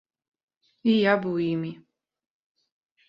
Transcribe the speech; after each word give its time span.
І 0.93 0.95
я 0.95 1.13
быў 1.25 1.35
імі. 1.51 1.71